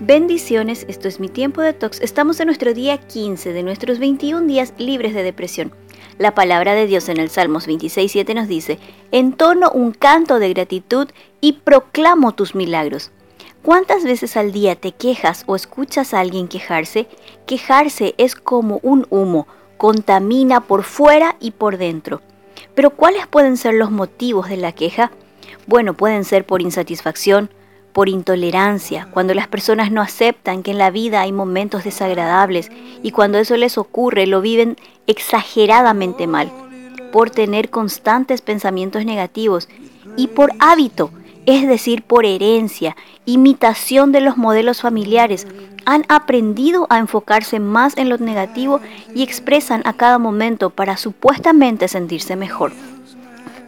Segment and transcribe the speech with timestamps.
[0.00, 2.00] Bendiciones, esto es mi tiempo de tox.
[2.00, 5.72] Estamos en nuestro día 15 de nuestros 21 días libres de depresión.
[6.18, 8.78] La palabra de Dios en el Salmos 26.7 nos dice,
[9.12, 11.08] entono un canto de gratitud
[11.40, 13.12] y proclamo tus milagros.
[13.62, 17.06] ¿Cuántas veces al día te quejas o escuchas a alguien quejarse?
[17.46, 22.20] Quejarse es como un humo, contamina por fuera y por dentro.
[22.74, 25.10] Pero ¿cuáles pueden ser los motivos de la queja?
[25.66, 27.50] Bueno, pueden ser por insatisfacción,
[27.92, 32.70] por intolerancia, cuando las personas no aceptan que en la vida hay momentos desagradables
[33.02, 34.76] y cuando eso les ocurre lo viven
[35.06, 36.52] exageradamente mal,
[37.12, 39.68] por tener constantes pensamientos negativos
[40.16, 41.10] y por hábito,
[41.46, 45.46] es decir, por herencia, imitación de los modelos familiares,
[45.86, 48.80] han aprendido a enfocarse más en lo negativo
[49.14, 52.72] y expresan a cada momento para supuestamente sentirse mejor.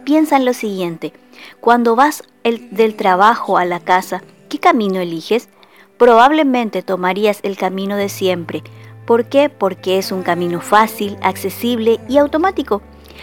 [0.03, 1.13] Piensa en lo siguiente,
[1.59, 5.49] cuando vas del trabajo a la casa, ¿qué camino eliges?
[5.97, 8.63] Probablemente tomarías el camino de siempre.
[9.05, 9.49] ¿Por qué?
[9.49, 12.81] Porque es un camino fácil, accesible y automático.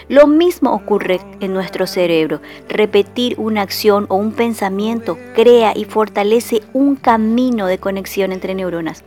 [0.09, 2.41] Lo mismo ocurre en nuestro cerebro.
[2.69, 9.03] Repetir una acción o un pensamiento crea y fortalece un camino de conexión entre neuronas.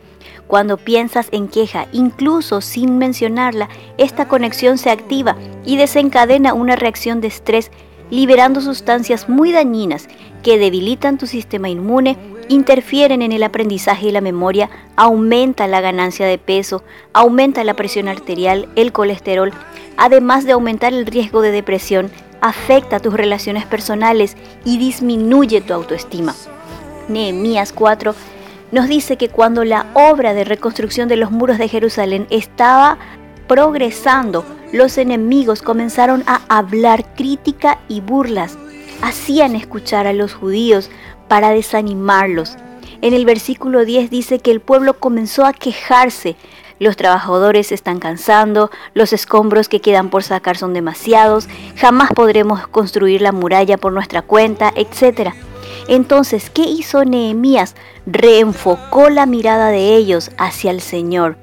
[0.46, 7.20] Cuando piensas en queja, incluso sin mencionarla, esta conexión se activa y desencadena una reacción
[7.20, 7.70] de estrés
[8.12, 10.06] liberando sustancias muy dañinas
[10.42, 12.18] que debilitan tu sistema inmune,
[12.48, 18.08] interfieren en el aprendizaje y la memoria, aumenta la ganancia de peso, aumenta la presión
[18.08, 19.50] arterial, el colesterol,
[19.96, 22.10] además de aumentar el riesgo de depresión,
[22.42, 26.34] afecta tus relaciones personales y disminuye tu autoestima.
[27.08, 28.14] Nehemías 4
[28.72, 32.98] nos dice que cuando la obra de reconstrucción de los muros de Jerusalén estaba
[33.46, 38.56] progresando, los enemigos comenzaron a hablar crítica y burlas.
[39.02, 40.90] Hacían escuchar a los judíos
[41.28, 42.56] para desanimarlos.
[43.02, 46.36] En el versículo 10 dice que el pueblo comenzó a quejarse.
[46.78, 53.20] Los trabajadores están cansando, los escombros que quedan por sacar son demasiados, jamás podremos construir
[53.20, 55.32] la muralla por nuestra cuenta, etc.
[55.86, 57.74] Entonces, ¿qué hizo Nehemías?
[58.06, 61.41] Reenfocó la mirada de ellos hacia el Señor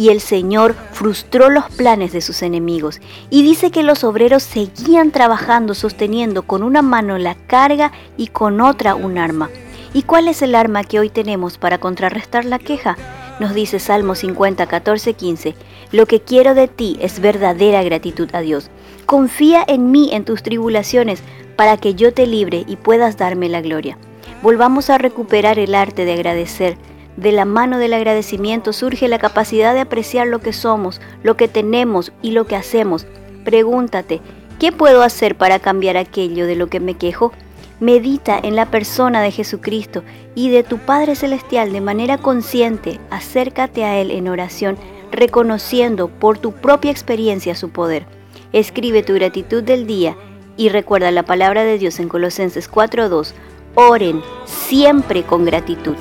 [0.00, 3.02] y el Señor frustró los planes de sus enemigos.
[3.28, 8.62] Y dice que los obreros seguían trabajando sosteniendo con una mano la carga y con
[8.62, 9.50] otra un arma.
[9.92, 12.96] ¿Y cuál es el arma que hoy tenemos para contrarrestar la queja?
[13.40, 15.54] Nos dice Salmo 50, 14, 15.
[15.92, 18.70] Lo que quiero de ti es verdadera gratitud a Dios.
[19.04, 21.22] Confía en mí en tus tribulaciones
[21.56, 23.98] para que yo te libre y puedas darme la gloria.
[24.40, 26.78] Volvamos a recuperar el arte de agradecer
[27.16, 31.48] de la mano del agradecimiento surge la capacidad de apreciar lo que somos, lo que
[31.48, 33.06] tenemos y lo que hacemos.
[33.44, 34.20] Pregúntate,
[34.58, 37.32] ¿qué puedo hacer para cambiar aquello de lo que me quejo?
[37.80, 40.02] Medita en la persona de Jesucristo
[40.34, 43.00] y de tu Padre Celestial de manera consciente.
[43.10, 44.76] Acércate a Él en oración,
[45.10, 48.04] reconociendo por tu propia experiencia su poder.
[48.52, 50.16] Escribe tu gratitud del día
[50.56, 53.32] y recuerda la palabra de Dios en Colosenses 4.2.
[53.74, 55.96] Oren siempre con gratitud.